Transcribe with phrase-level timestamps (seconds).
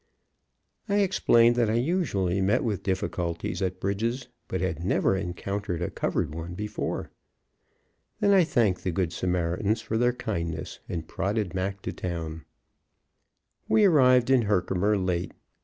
[0.89, 5.91] I explained that I usually met with difficulties at bridges, but had never encountered a
[5.91, 7.11] covered one before.
[8.19, 12.45] Then I thanked the good Samaritans for their kindness, and prodded Mac to town.
[13.69, 15.33] We arrived in Herkimer late.